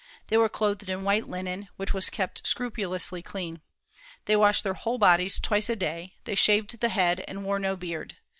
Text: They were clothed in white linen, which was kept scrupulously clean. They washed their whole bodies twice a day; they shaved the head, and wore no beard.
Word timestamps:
They 0.29 0.37
were 0.37 0.49
clothed 0.49 0.89
in 0.89 1.03
white 1.03 1.29
linen, 1.29 1.67
which 1.77 1.93
was 1.93 2.09
kept 2.09 2.47
scrupulously 2.47 3.21
clean. 3.21 3.61
They 4.25 4.35
washed 4.35 4.63
their 4.63 4.73
whole 4.73 4.97
bodies 4.97 5.39
twice 5.39 5.69
a 5.69 5.75
day; 5.75 6.15
they 6.23 6.33
shaved 6.33 6.79
the 6.79 6.89
head, 6.89 7.23
and 7.27 7.45
wore 7.45 7.59
no 7.59 7.75
beard. 7.75 8.17